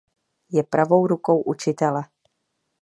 Je 0.51 0.63
pravou 0.63 1.07
rukou 1.07 1.41
učitele. 1.43 2.03